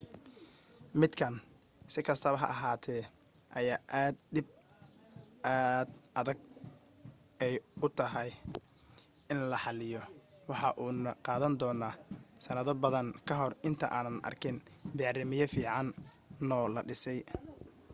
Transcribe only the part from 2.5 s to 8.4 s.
ahaate ayaa ah dhib aad ay u adag tahay